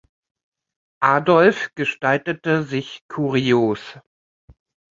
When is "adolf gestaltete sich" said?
1.03-3.01